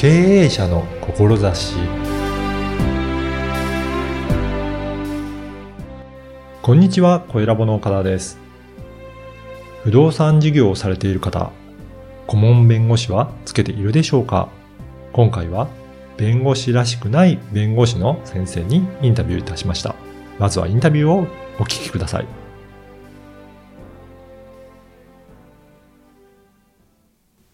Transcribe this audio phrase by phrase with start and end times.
[0.00, 0.08] 経
[0.44, 1.76] 営者の志
[6.62, 8.38] こんにちは、小ラボの岡田です。
[9.84, 11.50] 不動産事業をされている方、
[12.26, 14.48] 顧問弁護士はつけているでしょうか？
[15.12, 15.68] 今回は、
[16.16, 19.94] 弁護士らしくない弁護士の先生にインタビューいたしました。
[20.38, 21.26] まずはインタビューを
[21.58, 22.26] お聞きください。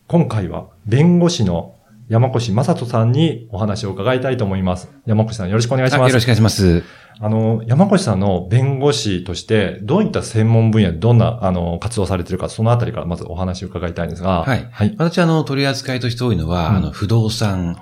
[0.06, 1.72] 今回は弁護士の
[2.08, 4.88] 山越正人さんにお話を伺いたいと思います。
[5.06, 6.10] 山越さんよろしくお願いします。
[6.10, 6.84] よろしくお願いします。
[7.18, 14.42] あの、山越さんの弁護士として、どういった専門分野でどんな、あの、活動されているか、そのあたりからまずお話を伺いたいんですが。
[14.42, 14.94] はいはい。
[14.98, 17.76] 私、あの、取り扱いとして多いのは、うんあの、不動産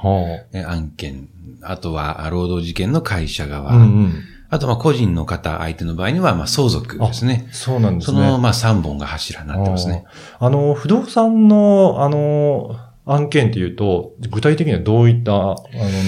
[0.55, 1.29] 案件、
[1.63, 3.49] あとは、労働事件の会社う。
[3.49, 4.13] 側、うんうん。
[4.51, 7.49] あと、まあ、個人の方、相手の場合には、まあ、相続ですね。
[7.51, 8.19] そうなんですね。
[8.19, 10.05] その、まあ、3本が柱になってますね。
[10.39, 15.59] あの、不動産の、あの、案件っていうと、具体的にはどういった、あの、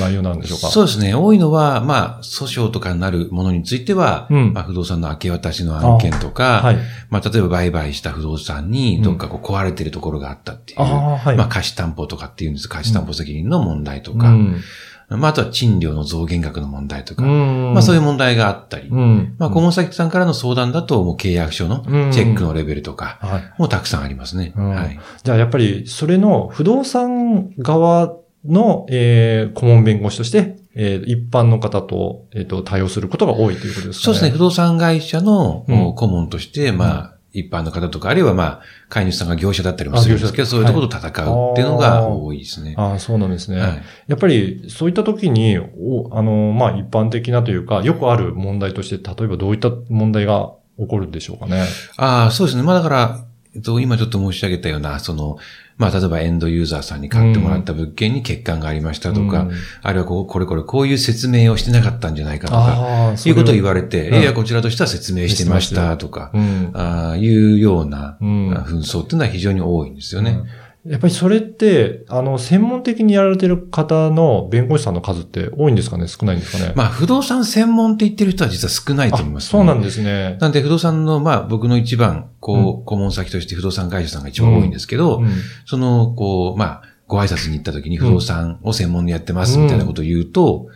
[0.01, 0.69] 内容なんでしょうか？
[0.69, 1.15] そうですね。
[1.15, 6.77] 多いのは、まあ、訴訟とかになるものについては、うんまあ、不動産の明け渡しの案件とか、はい。
[7.11, 11.37] まあ、例えば売買した不動産に、どっかこう壊れてるところがあったっていう、ああ、はい。
[11.37, 14.61] まあ、貸し担保とかっていうんです貸し担保責任の問題とか、うん。
[15.09, 17.75] まあ、あとは賃料の増減額の問題とか、うん。
[17.75, 19.37] まあ、そういう問題があったり、うん。
[19.39, 23.55] まあ、顧問先さんからの相談だと、もう契約書のうんチェックのレベルとか、はい。
[23.59, 24.53] もうたくさんありますね。
[24.57, 24.99] うんはい。
[25.23, 34.05] じゃあやっぱりそれの不動産側の、えー、顧問弁護士として、えー、一般の方と、えっ、と、対応することが多いということですかね。
[34.05, 34.31] そうですね。
[34.31, 42.75] 不動産会社のうん顧問として、まあ、一般の方とか、あるいはまあ、飼い主さんが業者だったりもするんですけど、そういうところと戦うっていうのが多いですね。
[42.79, 43.61] ああ、そうなんですね。
[43.61, 43.83] はい。
[44.09, 51.65] やっぱり、そういった時に、おあの、まあ、一般的なというか、よくある問題として、例えばどういった問題が起こるんでしょうかね。
[51.97, 52.63] ああ、そうですね。
[52.63, 55.39] まあだから、えっと、今ちょっと申し上げたような、その、
[55.79, 59.53] まあ、例えばエンドユーザーさんに買ってもらった物件に欠陥がありましたとか、うん。
[59.83, 64.21] あるいはこうこれこれこういう説明をしてなかったんじゃないかとか、いうことを言われれて、うん。
[64.21, 66.71] いや、こちらとしては説明してましたとか、うん。
[66.75, 70.41] ああいうような、紛争っていうのは非常に多いんですよね。
[70.89, 76.07] やっぱりそれって、あの、専門的にやられてる方の弁護士さんの数って多いんですかね？
[76.07, 76.73] 少ないんですかね？
[76.77, 80.39] まあ、不動産専門って言ってる人は実は少ないと思います、あそうなんですね。
[80.41, 85.29] なんで、不動産の、まあ、僕の一番、こう、顧問先として不動産会社さんが一番多いんですけど、うん。
[85.65, 90.69] その、こう、まあ、ご挨拶に行った時に不動産を専門にやってますみたいなことを言うと、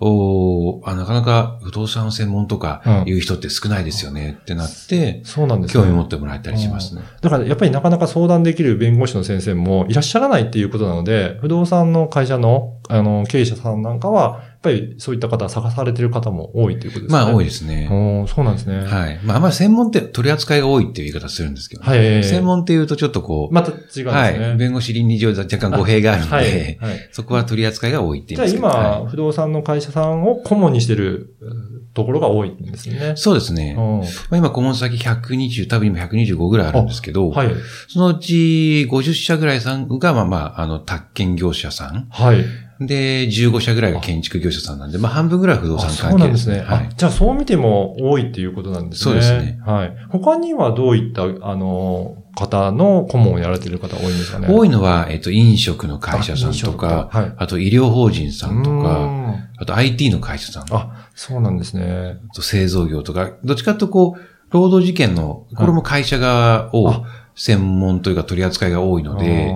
[0.00, 5.84] おーあなかなか不動産を専門とか言う人って少ないですよねってなって、そうなんですね。
[5.84, 7.02] 興味持ってもらえたりしますね。
[7.20, 17.20] だからやっぱりなかなか相談できる弁護士の先生もいらっしゃらないっていうことなので、不動産の会社の、あの、経営者さんなんかは、ぱりそういった方、探されてる方も多いということですね。
[17.20, 17.48] まあ、多いい。
[17.48, 17.88] ですね。
[17.90, 18.84] おーそうなんですね。
[18.84, 19.20] はい。
[19.22, 22.24] まあ、あんまり専門って取り扱いが多いっていう言い方するんですけど、はい。
[22.24, 24.10] 専門って言うとちょっとこう、また違うんですね。
[24.10, 24.56] はい。
[24.56, 26.34] 弁護士倫理上若干語弊があるので、
[26.80, 26.90] はい。
[26.90, 27.08] はい。
[27.12, 28.82] そこは取り扱いが多いってじゃあ言いますけど。
[28.82, 33.14] 今、はい不動産の会社さんを顧問にしてるうんところが多いんですね。
[33.16, 33.76] そうですね。
[33.78, 37.50] うんまあ、今、顧問先120、多分今125ぐらいあるんですけど、はい。
[37.88, 42.08] そのうち50社ぐらいさんが、まあまあ、あの、宅建業者さん。
[42.10, 42.44] はい。
[42.80, 46.56] で、15社ぐらいが建築業者さんなんで、まあ半分ぐらいは不動産関係ですすね。
[46.56, 46.76] なんでね。
[46.76, 46.94] はいあ。
[46.96, 49.04] じゃあそう見ても多いっていうことなんですね。
[49.04, 49.60] そうですね。
[49.64, 49.96] はい。
[50.10, 54.48] 他にはどういった、あの、方の顧問をやられてる方多いんですかね。
[54.48, 57.32] い多いのは、えっと、飲食の会社さんとか、はい。
[57.36, 59.48] あと医療法人さんとうか、ん。
[59.56, 62.18] あと IT の会社さん、ああ、そうなんですね。
[62.34, 67.04] と製造業とか、どっちかとこう、労働事件の、これも会社側をあ。
[67.36, 69.52] 専門というか取り扱いが多いので、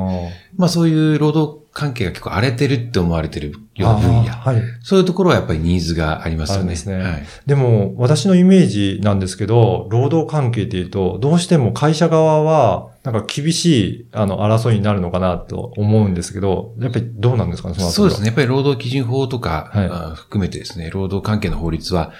[0.59, 4.33] まあそういう労働関係が結構荒れてるって思われてるような分野。
[4.33, 4.63] はい。
[4.83, 6.71] そういうところはやっぱりニーズがありますよね。
[6.71, 7.27] ですねはい。
[7.47, 13.67] でも、私のイメージなんですけど、労働関係っていうと、どうしても会社側は、なんか厳し
[14.01, 18.27] い、あの、争いになるのかなと思うんですけど、やっぱりどうなんですかね、そのそうですね。。
[18.27, 22.13] やっぱり労働基準法とか、はいあ含めてですね、労働関係の法律は、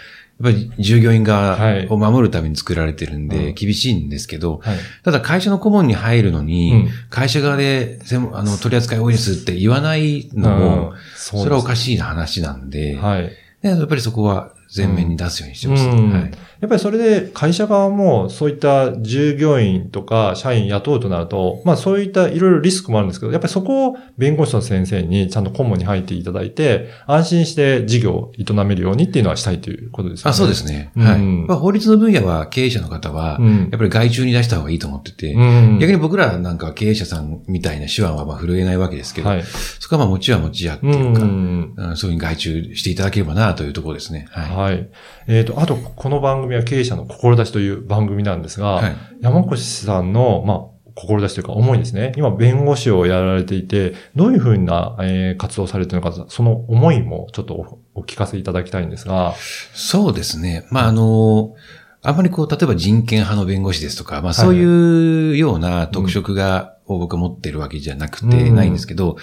[0.43, 1.89] ぱり従業員はい。
[1.89, 3.55] 側を守るために作られてるんで、うん。
[3.55, 4.79] 厳しいんですけど、はい。
[5.03, 6.89] ただ会社の顧問に入るのに、うん。
[7.11, 7.99] 会社側で
[8.33, 10.97] あの取り扱い多いですって言わないのも、うん。
[11.17, 13.33] それはおかししい話なんで、はい。
[13.63, 15.85] でやっぱりそこは前面に出すようにしてます。
[15.85, 16.31] うんはい
[16.61, 30.31] やっぱりそれで会社側もそういった従業員とか社員雇うとなると、まあそういったいろいろリスクもあるんですけど、やっぱりそこを弁護士の先生にちゃんと顧問に入っていただいて、安心して事業を営めるようにっていうのはしたいということですよね。
[30.31, 30.91] あそうですね。
[30.97, 31.21] うんはい。
[31.21, 35.79] まあ、法律の分野は経営者の方は、うんやっぱり外注に出した方がいいと思ってて、うん。
[35.79, 39.45] 逆に僕らなんかは経営者さんみたいな手腕はまあ震えないわけですけど、はい。
[39.45, 41.75] そこはまあ持ちは持ちやってういうか、ん。
[41.77, 44.27] うんそういうふうに外注していただければなというところですね。
[44.31, 44.58] はい。
[44.59, 44.89] はい。
[45.29, 48.97] えっ、と、あと、この番組は経営者の志という番組なんですが、はい。
[49.21, 52.13] 山越さんの、まあ、志というか思いですね。
[52.17, 59.35] 今、弁護士をやられていて、どういうふうな、えー、活動されているのか、その思いもちょっとお聞かせいただきたいんですが。
[59.75, 60.67] そうですね。
[60.71, 61.55] まあ、あの、
[62.03, 69.17] あまりこう、例えば人権派の弁護士ですとか、まあそういうような特色が、を僕は持ってるわけじゃなくて、ないんですけど、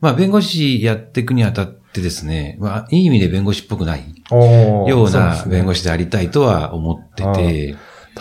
[0.00, 7.76] まあ弁護士やっていくにあたってですね、まあいい意味で弁護士っぽくないような弁護士でありたいとは思ってて、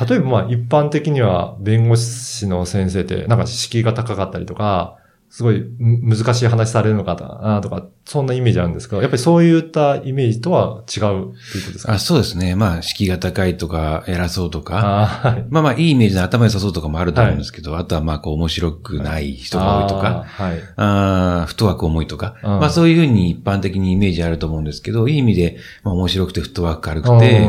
[0.09, 4.97] 例えばまあ一般的には弁護士の先生ってなんか敷居が高かったりとか、
[5.37, 11.33] すごい難しい話されるのかなとか、そんなイメージあるんですけど、やっぱりそういったイメージとは違うというこ
[11.67, 11.93] とですか？
[11.93, 12.55] あそうですね。
[12.55, 27.47] まあ、敷居が高いとか、偉そうとか、はい、まあまあ、いいイメージで頭良さそうとかもあると思うんですけど、はい、あとはまあ、こう、面白くない人が多いとか、はい、あフットワーク重いとか、まあそういうふうに一般的にイメージあると思うんですけど、いい意味で、まあ面白くてフットワーク軽くて、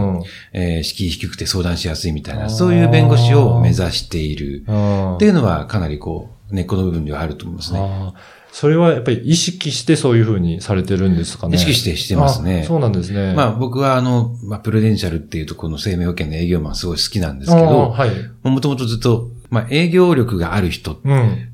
[0.52, 4.66] えー、敷居低くて相談しやすいみたいな、そういう弁護士を目指している。
[4.66, 8.14] っていうのはかなりこう、根っこの部分ではあると思いますね。
[8.50, 12.64] それはやっぱり意識してそういうふうにされてるんですかね意識してしてますね。
[12.66, 13.34] そうなんですね。
[13.34, 18.10] まあ僕はあの、まあプレデンシャルっていうところの生命保険の営業マンすごい好きなんですけど、はい。
[18.42, 20.96] もともとずっと、まあ営業力がある人っ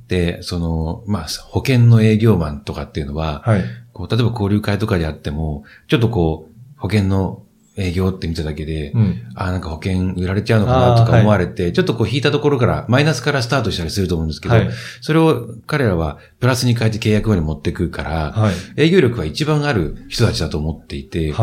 [0.09, 3.65] て、うん、その、まあ保険の営業マンとかっていうのは、はい。
[3.93, 7.44] こう、例えば交流会とかであっても、ちょっとこう、保険の
[7.77, 21.35] 営業って見ただけで、うん、あなんか保険売られちゃうのかなとか思われて、はい、ちょっとこう引いたところから、マイナスからスタートしたりすると思うんですけど、はい、それを彼らはプラスに変えて契約まで持ってくるから、はい、営業力は一番ある人たちだと思っていて、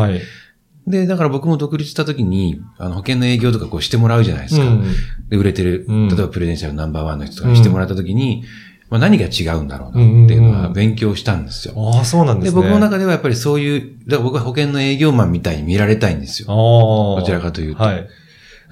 [0.86, 4.64] で、だから僕も独立した時に、あの保険の営業とかこうしてもらうじゃないですか。
[4.64, 4.84] うん、
[5.28, 8.44] で売れてる、例えばプレデンシャルナンバーワンの人とかにしてもらった時に、
[8.92, 11.72] まあ、何が違うんだろうなっていうのは勉強したんですよ。
[11.94, 12.60] ああ、そうなんですね。
[12.60, 16.48] で、僕の中ではやっぱりそういう、だから僕は保険の営業マンみたいに見られたいんですよ。
[16.48, 17.82] どちらかというと。
[17.82, 18.06] はい。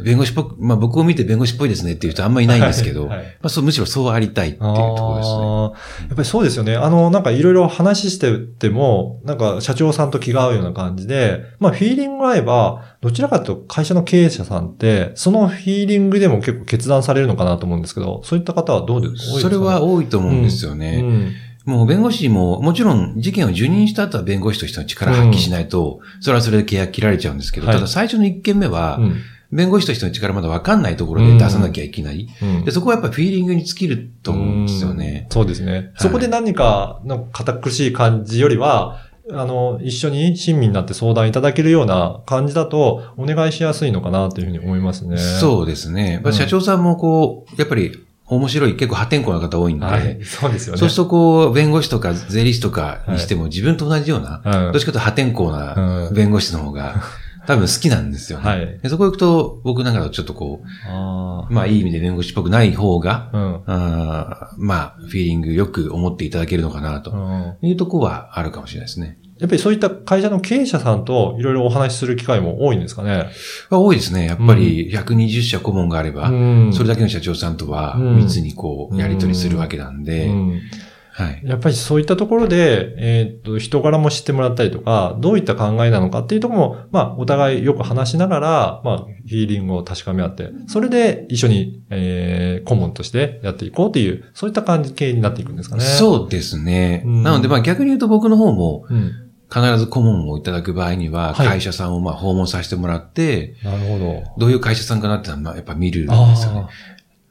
[0.03, 3.19] 弁護士っぽく、まあ僕を見て弁護士っぽいですねっていう人あんまりいないんですけど、はい。
[3.19, 6.09] はい、まあそう、むしろそうありたいっていうところですね。
[6.09, 6.77] やっぱりそうですよね。
[6.77, 21.01] あの、なんかいろいろ話してても、なんか社長さんと気が合うような感じで、まあフィーリングが合えば、どちらかというと会社の経営者さんって、そのフィーリングでも結構決断されるのかなと思うんですけど、そういった方はどうですか、ね、それは多いと思うんですよね。
[21.03, 21.09] うん。
[21.09, 21.33] うん。
[21.65, 28.99] もう弁護士も、もちろん事件を受任した後は弁護士としての力を発揮しないと、それはそれで契約切られちゃうんですけど、ただ最初の一件目は、
[29.53, 32.29] 弁護士としての力まだ分かんないところで出さなきゃいけない。
[32.43, 35.27] うん、でそこはやっぱりフィーリングに尽きると思うんですよね。
[35.29, 35.73] うそうですね。
[35.73, 45.19] はい、そこで何かの堅苦しい感じよりは、あの、一緒に親身になって相談いただけるような感じだと、お願いしやすいのかなというふうに思いますね。
[45.19, 46.23] そうですね。
[46.33, 47.93] 社長さんもこう、やっぱり
[48.27, 50.79] 面白い、結構破天荒な方多いんで、はい、そうですよね。
[50.79, 57.03] そうするとこう、弁護士とか税理士とかにしても、自分と同じような、はい、どっちかというと破天荒な弁護士の方が、
[57.51, 58.49] 多分好きなんですよね。
[58.49, 58.79] はい。
[58.79, 67.57] でそこ行くと、僕なんかちょっとこう、あまあいい意味で弁護士っぽくない方が、うん、あまあ、フィーリングよく思っていただけるのかな、と。
[67.61, 69.19] いうとこはあるかもしれないですね。
[69.41, 73.31] やっぱりそういった会社の経営者さんといろいろお話しする機会も多いんですかね。
[73.69, 74.27] 多いですね。
[74.27, 76.35] やっぱり120社顧問があれば、う
[76.69, 80.61] ん、それだけの社長さんとは密にこう、やり取りするわけなんで、うんうん
[81.13, 81.43] はい。
[81.45, 95.83] やっぱりそういったところで、えっ、と、人柄も知ってもらったりとか、どういった考えなのかっていうところも、まあ、お互いよく話しながら、まあ、フィーリングを確かめ合って、それで一緒に、えー、顧問としてやっていこうっていう、そういった関係になっていくんですかね。
[95.83, 97.03] そうですね。
[97.05, 99.13] うん、なので、まあ、逆に言うと僕の方も、うん
[99.53, 104.23] 必ず顧問をいただく場合には、会社さんをまあ訪問させてもらって、なるほど。
[104.39, 106.67] どういう会社さんかなってのは、やっぱ見るんですよね。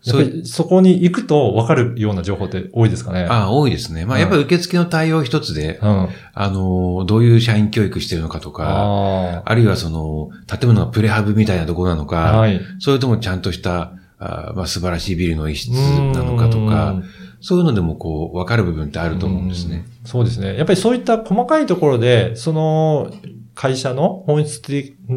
[0.01, 3.27] そそこに行くと分かるような情報って多いですかね？
[3.29, 4.05] ああ、多いですね。
[4.05, 9.55] まあ、やっぱり受付の対応一つで、うん、あの、どういう社員教育してるのかとか、ああ。
[9.55, 17.01] るいはその、建物のプレハブみたいなところなのか、はい、それともちゃんとしたあまあ、素晴らしいビルの一室なのかとか、
[17.39, 19.85] そういうのでもこう、分かる部分ってあると思うんですね。
[20.05, 20.57] うそうですね。
[20.57, 23.11] やっぱりそういった細かいところで、その、
[23.59, 24.61] 会社の本質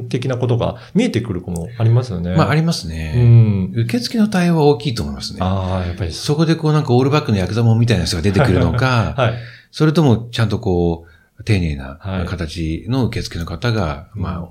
[0.09, 2.35] 的なことが見えてくることもありますよね。
[2.35, 3.13] まあ、ありますね。
[3.15, 3.73] うん。
[3.83, 5.39] 受付の対応は大きいと思いますね。
[5.41, 6.13] ああ、やっぱり。
[6.13, 9.35] そこでこうなんかオールバックのヤクザモンみたいな人が出てくるのか、はい。
[9.71, 11.07] それともちゃんとこ
[11.39, 14.49] う、丁寧な形の受付の方が、まあ、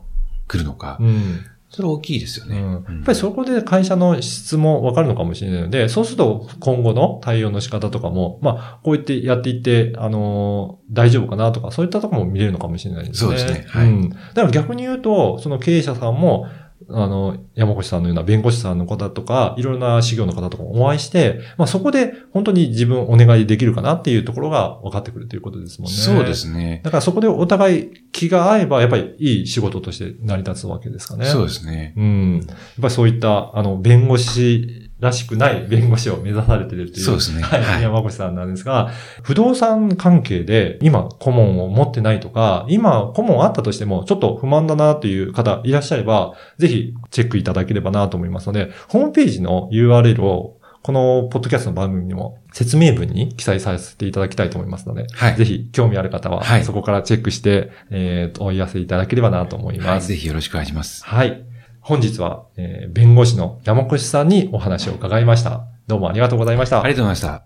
[0.47, 0.95] 来るのか。
[1.01, 1.41] うん。
[1.71, 2.71] それ大きいですよね、うん。
[2.73, 13.29] やっぱりそこで会社の質もわかるのかもしれないので、そうすると今後の対応の仕方とかも、まあ、こうやってやっていって、あのー、大丈夫かなとか、そういったところも見れるのかもしれないですね。
[13.29, 13.65] そうですね。
[13.69, 13.87] はい。
[13.87, 14.09] うん。
[14.09, 16.45] だから逆に言うと、その経営者さんも、
[16.93, 25.97] あの、山越さんのような弁護士さんの方とか、いろんな事業の方とかお会いして、まあそこで本当に自分お願いできるかなっていうところが分かってくるということですもんね。
[25.97, 26.81] そうですね。
[26.83, 31.25] だからそこでお互い気が合えば、やっぱりいい仕事として成り立つわけですかね。
[31.25, 31.93] そうですね。
[31.97, 32.35] うん。
[32.47, 37.03] やっぱりそういった、あの、弁護士らしくない弁護士を目指されているという。
[37.03, 37.41] そうですね。
[37.41, 37.61] はい。
[37.63, 38.91] はい山越さんなんですが、
[39.23, 55.35] 不動産関係で今顧問を持ってないとか、今顧問あったとしてもちょっと不満だなという方いらっしゃれば、ぜひチェックいただければなと思いますので、ホームページの URL をこのポッドキャストの番組にも説明文に記載させていただきたいと思いますので、はい。
[55.35, 59.87] ぜひ興味ある方ははいそこからチェックして、えーとお問い合わせいただければなと思いはい。
[59.95, 60.07] ます。
[60.07, 61.05] ぜひよろしくお願いします。
[61.05, 61.43] はい。
[61.81, 65.63] 本日は、えー弁護士の山越さんにお話を伺いました。
[65.87, 66.83] どうもありがとうございました。
[66.83, 67.45] ありがとうございました。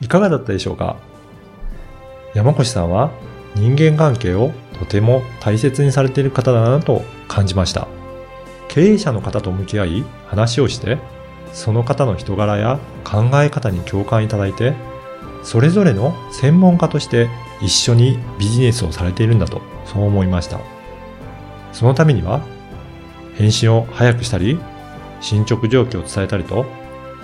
[0.00, 0.96] いかがだったでしょうか？
[2.34, 3.10] 山越さんは
[3.56, 7.88] 人間関係をとても大切にされている方だなと感じました。
[8.68, 10.98] 経営者の方と向き合い話をして、
[11.52, 14.74] その方の人柄や考え方に共感いただいて、
[15.42, 17.28] それぞれの専門家として
[17.60, 20.60] 一緒にビジネスをされているんだと、そう思いました。
[21.72, 22.40] そのためには、
[23.36, 24.58] 返信を早くしたり、
[25.20, 26.66] 進捗状況を伝えたりと、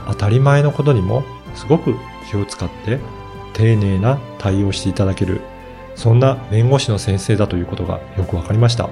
[0.06, 1.22] 当たり前のことにも
[1.54, 1.94] すごく
[2.30, 2.98] 気を使って
[3.52, 5.40] 丁寧な対応していただける、
[5.94, 8.88] そんな弁護士の先生だということがよくわかりました。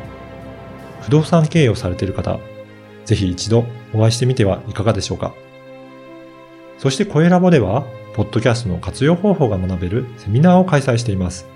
[1.03, 2.39] 不動産経営をされている方、
[3.05, 5.33] ぜひ一度お会いしてみてはいかがでしょうか。
[6.79, 7.85] そして声ラボでは、
[8.15, 11.47] ポッドキャストの活用方法が学べるセミナーを開催しています。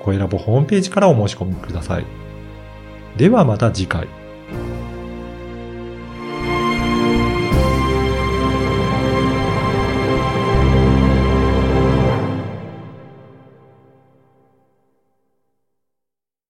[0.00, 2.23] 声ラボホームページからお申し込みください。
[3.16, 4.23] ではまた次回。